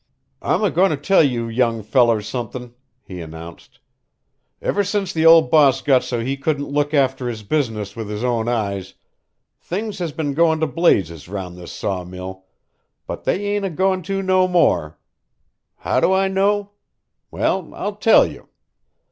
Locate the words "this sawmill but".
11.55-13.25